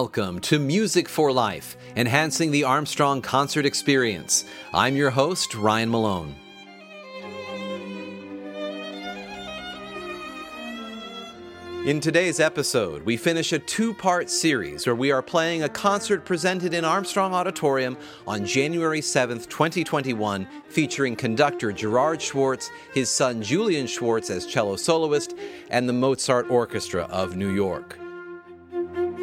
[0.00, 4.44] Welcome to Music for Life, enhancing the Armstrong concert experience.
[4.72, 6.36] I'm your host, Ryan Malone.
[11.84, 16.24] In today's episode, we finish a two part series where we are playing a concert
[16.24, 23.88] presented in Armstrong Auditorium on January 7th, 2021, featuring conductor Gerard Schwarz, his son Julian
[23.88, 25.34] Schwarz as cello soloist,
[25.70, 27.98] and the Mozart Orchestra of New York.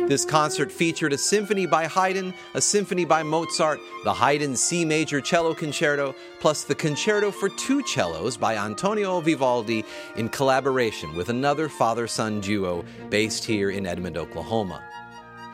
[0.07, 5.19] This concert featured a symphony by Haydn, a symphony by Mozart, the Haydn C major
[5.19, 9.83] cello concerto, plus the concerto for two cellos by Antonio Vivaldi
[10.15, 14.83] in collaboration with another father son duo based here in Edmond, Oklahoma.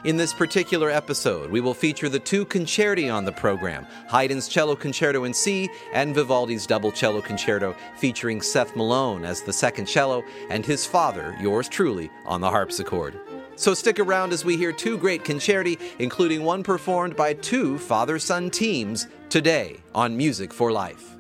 [0.04, 4.76] In this particular episode, we will feature the two concerti on the program Haydn's Cello
[4.76, 10.26] Concerto in C and Vivaldi's Double Cello Concerto, featuring Seth Malone as the second cello
[10.50, 13.18] and his father, yours truly, on the harpsichord.
[13.56, 18.18] So stick around as we hear two great concerti, including one performed by two father
[18.20, 21.16] son teams, today on Music for Life.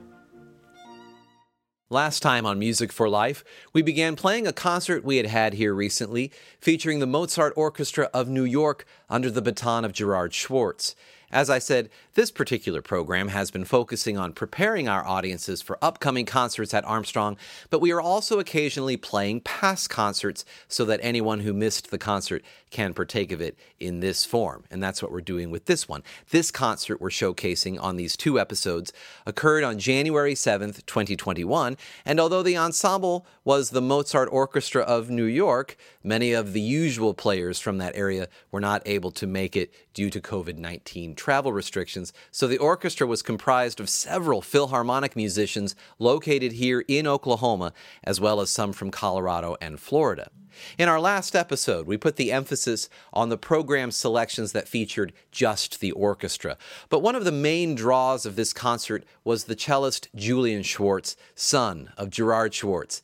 [1.90, 3.44] Last time on Music for Life,
[3.74, 8.30] we began playing a concert we had had here recently, featuring the Mozart Orchestra of
[8.30, 10.96] New York under the baton of Gerard Schwarz.
[11.32, 16.26] As I said, this particular program has been focusing on preparing our audiences for upcoming
[16.26, 17.38] concerts at Armstrong,
[17.70, 22.44] but we are also occasionally playing past concerts so that anyone who missed the concert
[22.70, 24.66] can partake of it in this form.
[24.70, 26.04] And that's what we're doing with this one.
[26.32, 28.92] This concert we're showcasing on these two episodes
[29.26, 35.25] occurred on January 7th, 2021, and although the ensemble was the Mozart Orchestra of New
[35.25, 39.73] York, many of the usual players from that area were not able to make it
[39.94, 45.75] due to COVID 19 travel restrictions, so the orchestra was comprised of several Philharmonic musicians
[46.00, 47.73] located here in Oklahoma,
[48.03, 50.29] as well as some from Colorado and Florida.
[50.78, 55.79] In our last episode, we put the emphasis on the program selections that featured just
[55.79, 56.57] the orchestra.
[56.90, 61.91] But one of the main draws of this concert was the cellist Julian Schwarz, son
[61.97, 63.01] of Gerard Schwarz.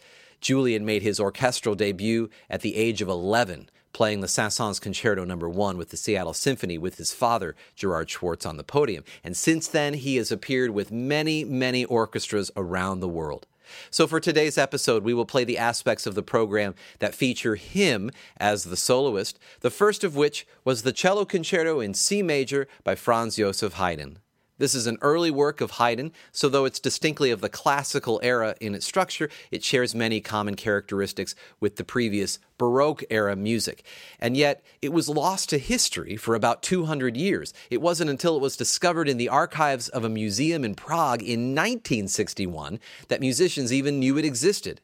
[0.48, 5.36] Julian made his orchestral debut at the age of 11 playing the Saint-Saëns Concerto no.
[5.36, 9.04] 1 with the Seattle Symphony with his father, Gerard Schwarz, on the podium.
[9.26, 13.46] And since then, he has appeared with many, many orchestras around the world.
[13.90, 18.10] So, for today's episode, we will play the aspects of the program that feature him
[18.38, 22.96] as the soloist, the first of which was the Cello Concerto in C major by
[22.96, 24.20] Franz Joseph Haydn.
[24.58, 28.56] This is an early work of Haydn, so though it's distinctly of the classical era
[28.60, 33.84] in its structure, it shares many common characteristics with the previous Baroque era music.
[34.20, 37.54] And yet, it was lost to history for about 200 years.
[37.70, 41.54] It wasn't until it was discovered in the archives of a museum in Prague in
[41.54, 42.80] 1961
[43.10, 44.82] that musicians even knew it existed.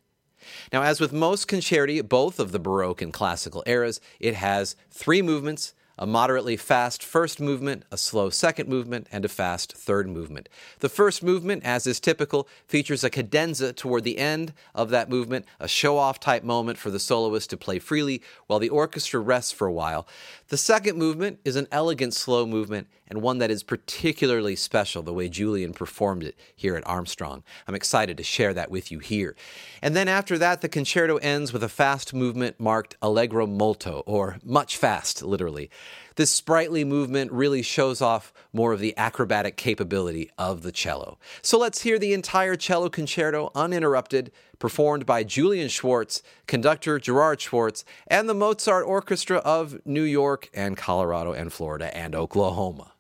[0.71, 5.21] Now, as with most concerti, both of the Baroque and classical eras, it has three
[5.21, 10.49] movements a moderately fast first movement, a slow second movement, and a fast third movement.
[10.79, 15.45] The first movement, as is typical, features a cadenza toward the end of that movement,
[15.59, 19.51] a show off type moment for the soloist to play freely while the orchestra rests
[19.51, 20.07] for a while.
[20.49, 25.13] The second movement is an elegant slow movement and one that is particularly special the
[25.13, 27.43] way Julian performed it here at Armstrong.
[27.67, 29.35] I'm excited to share that with you here.
[29.81, 34.37] And then after that, the concerto ends with a fast movement marked Allegro molto, or
[34.43, 35.69] much fast, literally.
[36.15, 41.17] This sprightly movement really shows off more of the acrobatic capability of the cello.
[41.41, 47.83] So let's hear the entire cello concerto uninterrupted, performed by Julian Schwarz, conductor Gerard Schwarz,
[48.07, 52.92] and the Mozart Orchestra of New York and Colorado and Florida and Oklahoma.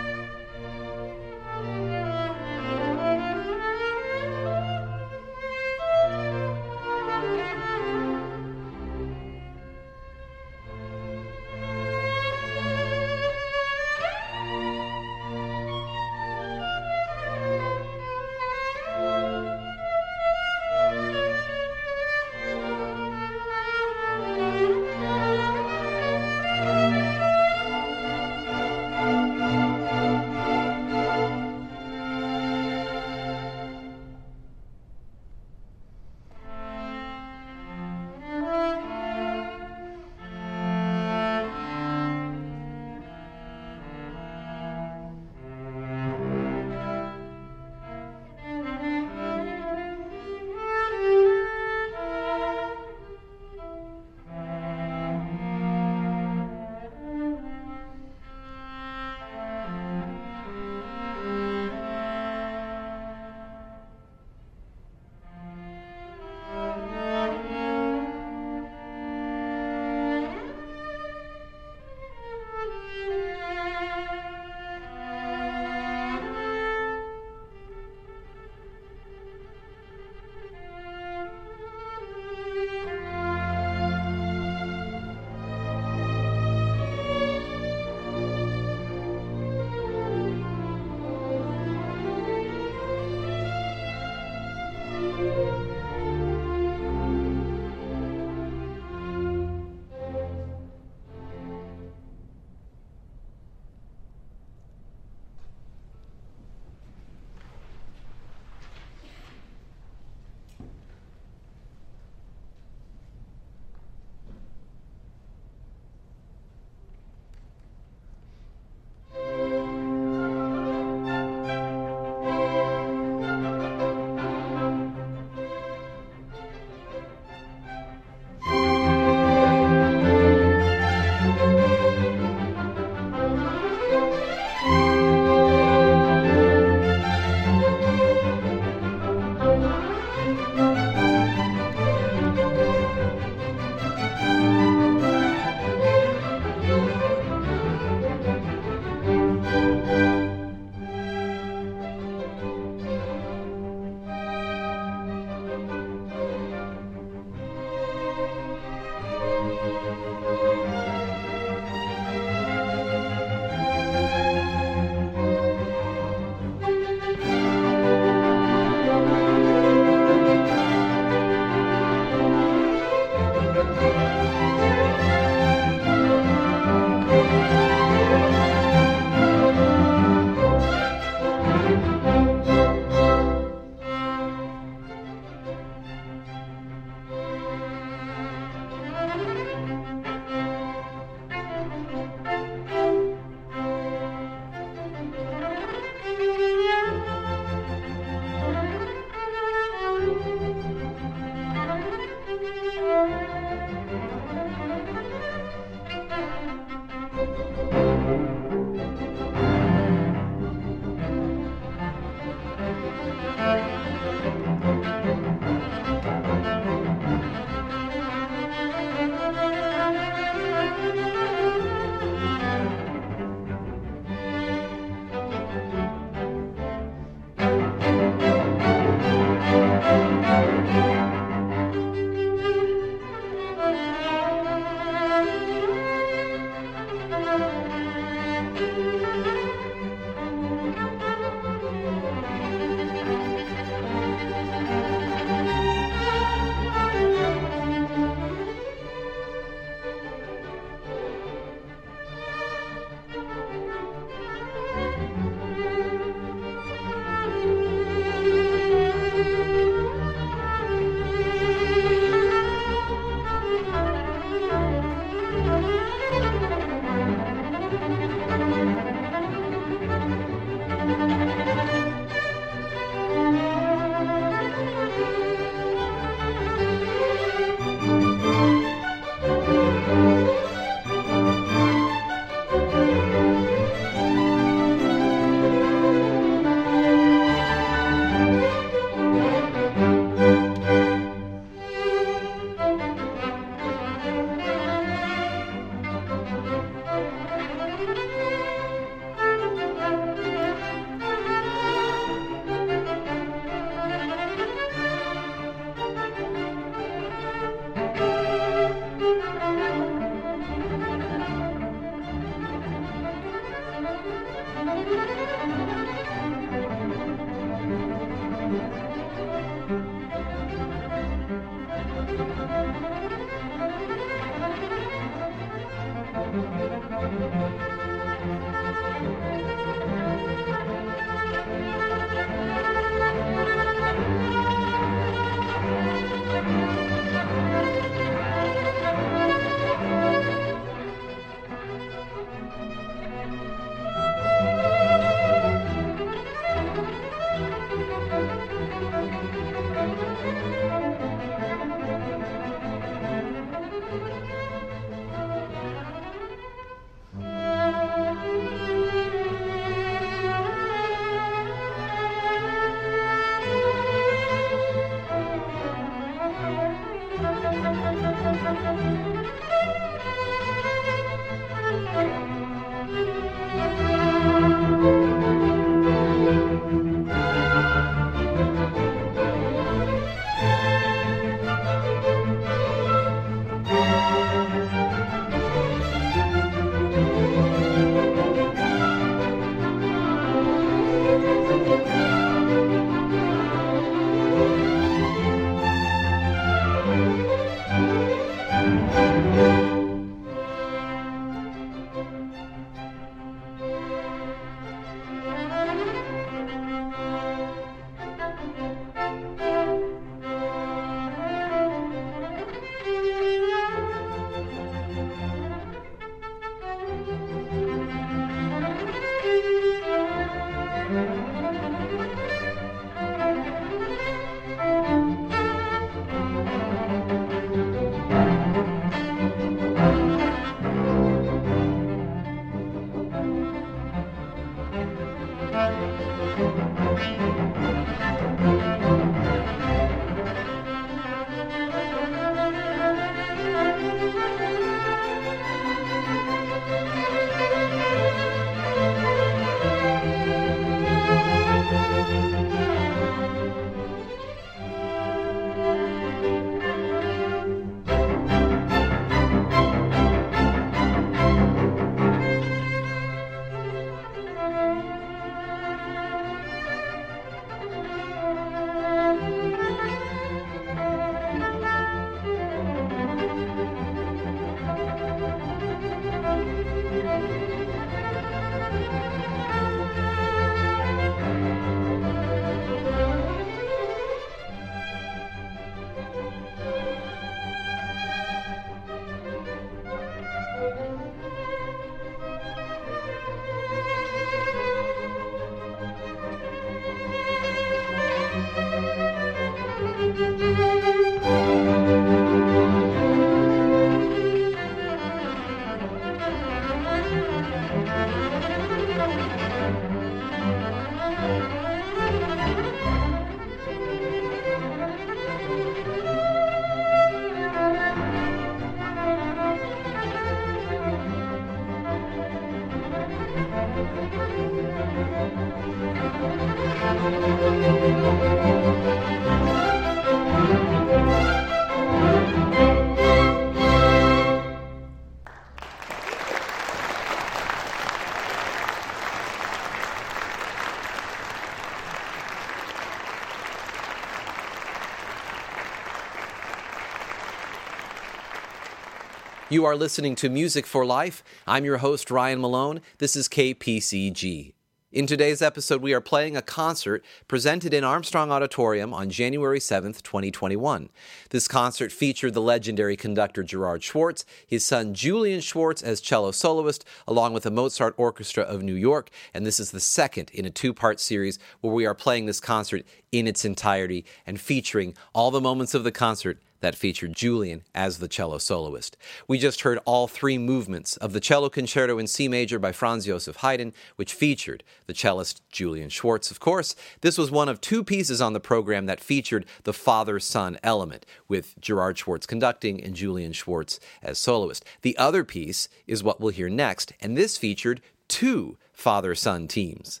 [549.52, 551.24] You are listening to Music for Life.
[551.44, 552.80] I'm your host, Ryan Malone.
[552.98, 554.52] This is KPCG.
[554.92, 560.02] In today's episode, we are playing a concert presented in Armstrong Auditorium on January 7th,
[560.02, 560.88] 2021.
[561.30, 566.84] This concert featured the legendary conductor Gerard Schwarz, his son Julian Schwarz as cello soloist,
[567.08, 570.50] along with the Mozart Orchestra of New York, and this is the second in a
[570.50, 575.32] two part series where we are playing this concert in its entirety and featuring all
[575.32, 578.96] the moments of the concert that featured Julian as the cello soloist.
[579.26, 583.06] We just heard all three movements of the cello concerto in C major by Franz
[583.06, 586.74] Joseph Haydn, which featured the cellist Julian Schwarz, of course.
[587.00, 591.06] This was one of two pieces on the program that featured the father son element,
[591.28, 594.64] with Gerard Schwarz conducting and Julian Schwarz as soloist.
[594.82, 600.00] The other piece is what we'll hear next, and this featured two father son teams.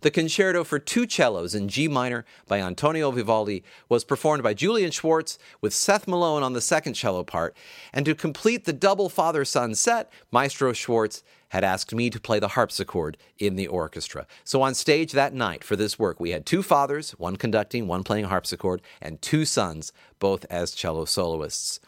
[0.00, 4.90] The concerto for two cellos in G minor by Antonio Vivaldi was performed by Julian
[4.90, 7.56] Schwarz with Seth Malone on the second cello part,
[7.92, 12.38] and to complete the double father son set, Maestro Schwarz had asked me to play
[12.38, 14.26] the harpsichord in the orchestra.
[14.44, 18.04] So on stage that night for this work, we had two fathers, one conducting, one
[18.04, 21.80] playing harpsichord, and two sons, both as cello soloists.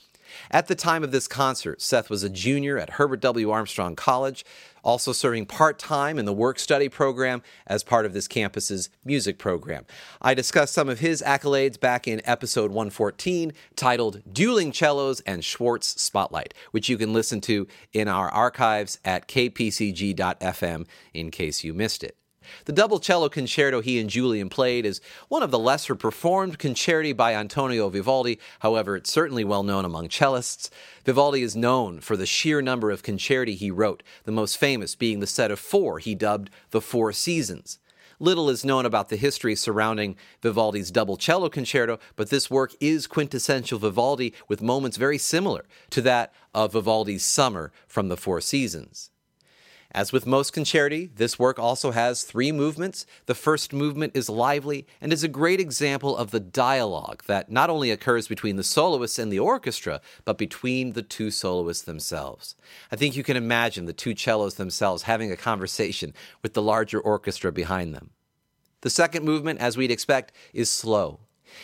[0.51, 3.51] At the time of this concert, Seth was a junior at Herbert W.
[3.51, 4.45] Armstrong College,
[4.83, 9.39] also serving part time in the work study program as part of this campus's music
[9.39, 9.85] program.
[10.21, 15.87] I discussed some of his accolades back in episode 114, titled Dueling Cellos and Schwarz
[15.87, 22.03] Spotlight, which you can listen to in our archives at kpcg.fm in case you missed
[22.03, 22.17] it.
[22.65, 27.17] The double cello concerto he and Julian played is one of the lesser performed concerti
[27.17, 28.39] by Antonio Vivaldi.
[28.61, 30.71] However, it's certainly well known among cellists.
[31.05, 35.21] Vivaldi is known for the sheer number of concerti he wrote, the most famous being
[35.21, 37.79] the set of four he dubbed the Four Seasons.
[38.19, 43.07] Little is known about the history surrounding Vivaldi's double cello concerto, but this work is
[43.07, 49.12] quintessential Vivaldi with moments very similar to that of Vivaldi's Summer from the Four Seasons.
[49.95, 53.05] As with most concerti, this work also has three movements.
[53.27, 57.69] The first movement is lively and is a great example of the dialogue that not
[57.69, 62.55] only occurs between the soloists and the orchestra, but between the two soloists themselves.
[62.91, 66.99] I think you can imagine the two cellos themselves having a conversation with the larger
[66.99, 68.11] orchestra behind them.
[68.81, 71.21] The second movement, as we'd expect, is slow.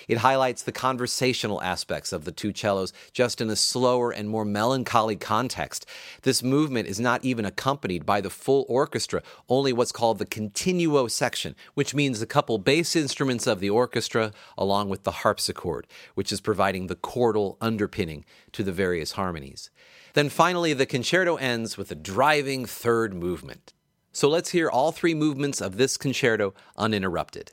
[0.07, 4.45] It highlights the conversational aspects of the two cellos just in a slower and more
[4.45, 5.87] melancholy context.
[6.23, 11.07] This movement is not even accompanied by the full orchestra, only what's called the continuo
[11.09, 16.33] section, which means the couple bass instruments of the orchestra along with the harpsichord, which
[16.33, 19.71] is providing the chordal underpinning to the various harmonies.
[20.15, 23.75] Then finally, the concerto ends with a driving third movement.
[24.13, 27.53] So let's hear all three movements of this concerto uninterrupted.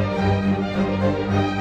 [0.00, 1.59] うん。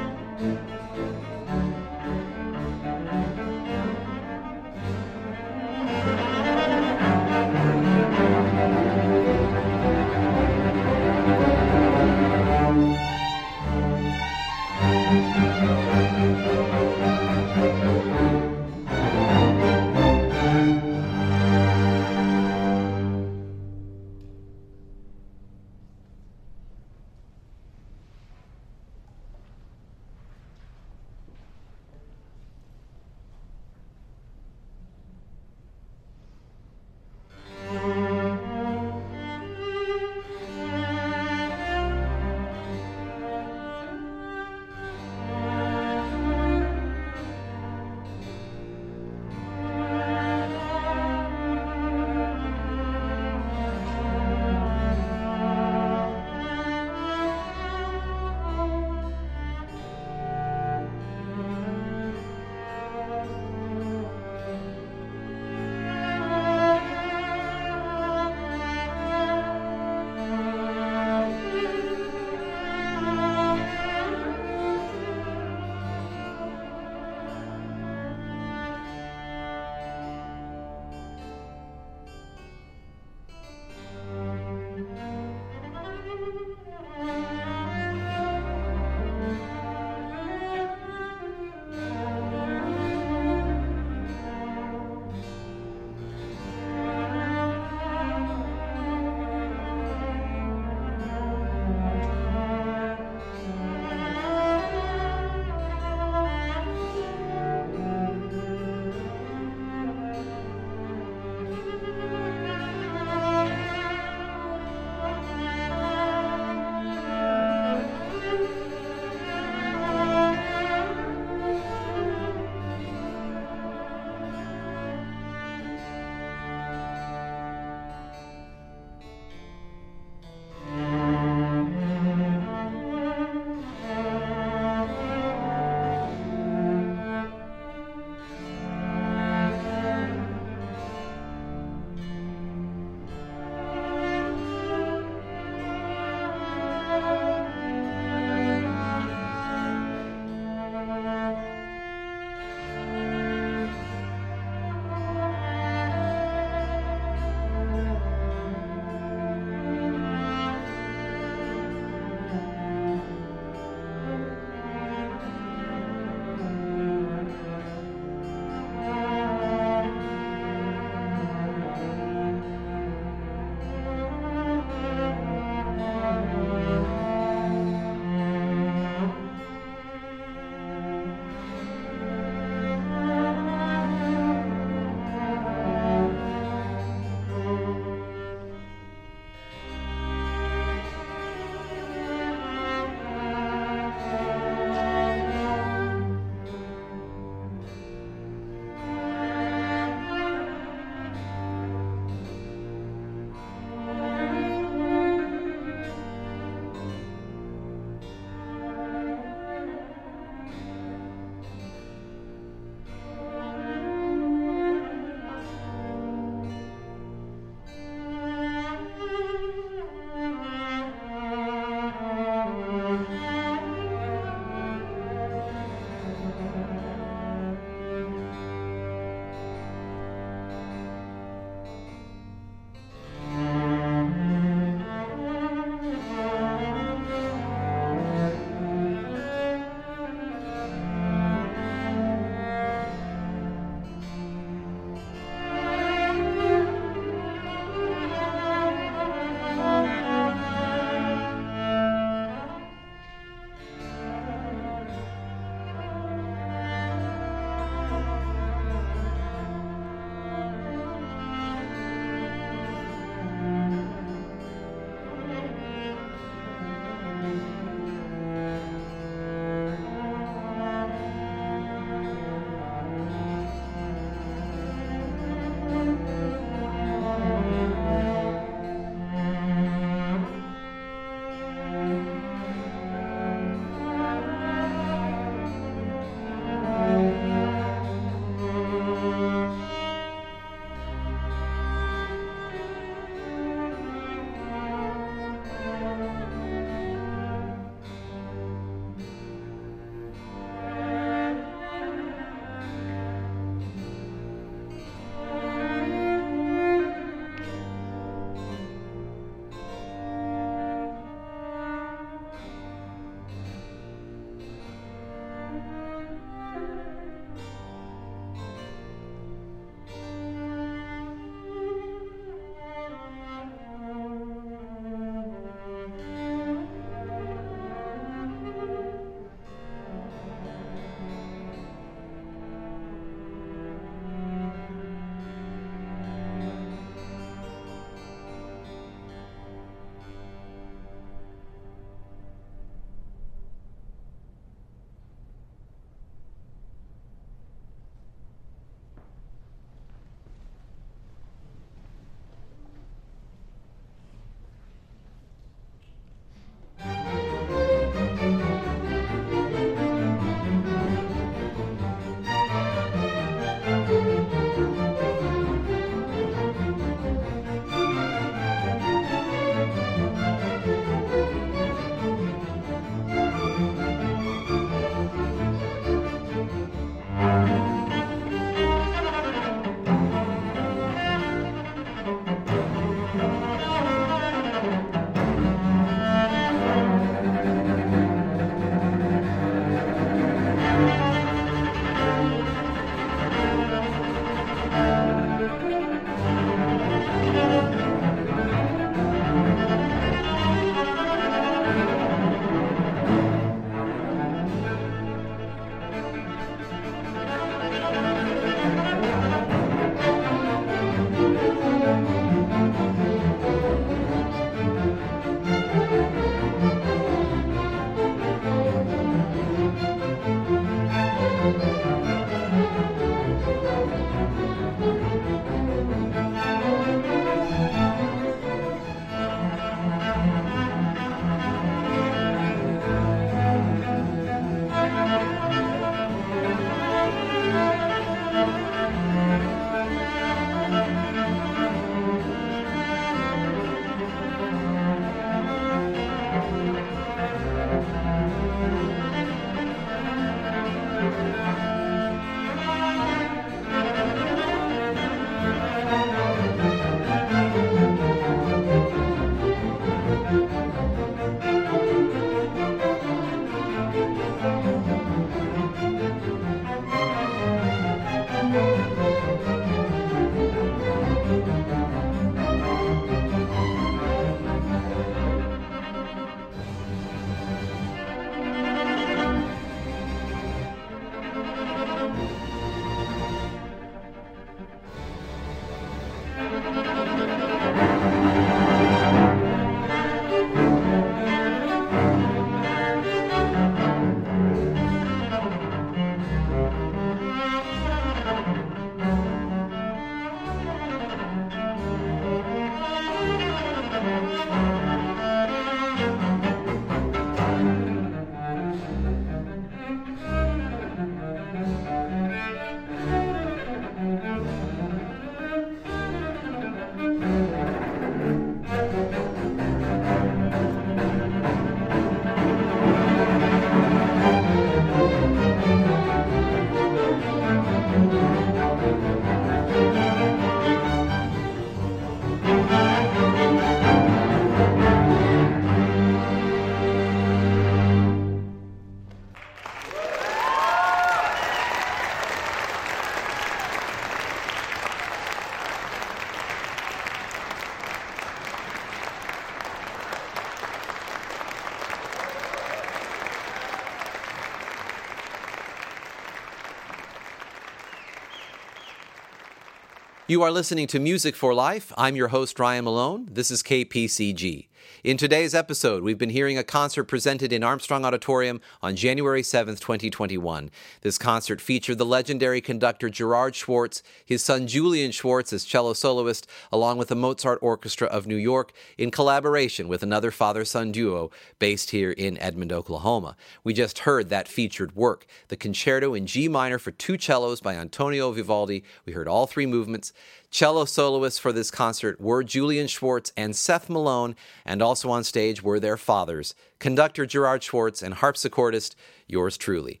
[560.28, 561.92] You are listening to Music for Life.
[561.96, 563.28] I'm your host, Ryan Malone.
[563.30, 564.66] This is KPCG.
[565.04, 569.80] In today's episode, we've been hearing a concert presented in Armstrong Auditorium on January 7th,
[569.80, 570.70] 2021.
[571.02, 576.46] This concert featured the legendary conductor Gerard Schwarz, his son Julian Schwarz as cello soloist,
[576.72, 581.30] along with the Mozart Orchestra of New York, in collaboration with another father son duo
[581.58, 583.36] based here in Edmond, Oklahoma.
[583.64, 587.74] We just heard that featured work, the concerto in G minor for two cellos by
[587.74, 588.84] Antonio Vivaldi.
[589.04, 590.12] We heard all three movements.
[590.56, 594.34] Cello soloists for this concert were Julian Schwarz and Seth Malone,
[594.64, 598.94] and also on stage were their fathers, conductor Gerard Schwarz and harpsichordist
[599.26, 600.00] yours truly.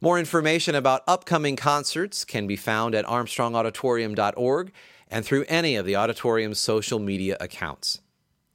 [0.00, 4.72] More information about upcoming concerts can be found at armstrongauditorium.org
[5.10, 8.00] and through any of the auditorium's social media accounts.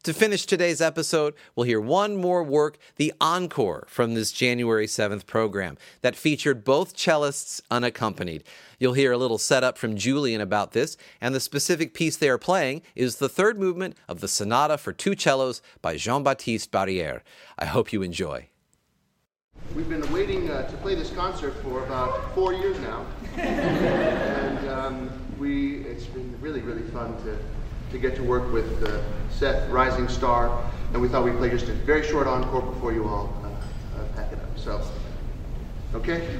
[0.05, 5.27] To finish today's episode, we'll hear one more work, the encore from this January 7th
[5.27, 8.43] program that featured both cellists unaccompanied.
[8.79, 12.39] You'll hear a little setup from Julian about this, and the specific piece they are
[12.39, 17.21] playing is the third movement of the Sonata for Two Cellos by Jean Baptiste Barrière.
[17.59, 18.47] I hope you enjoy.
[19.75, 23.05] We've been waiting uh, to play this concert for about four years now,
[23.37, 27.37] and um, we it's been really, really fun to
[27.91, 30.63] to get to work with uh, Seth Rising Star,
[30.93, 33.47] and we thought we'd play just a very short encore before you all uh,
[33.99, 34.57] uh, pack it up.
[34.57, 34.81] So,
[35.93, 36.39] okay?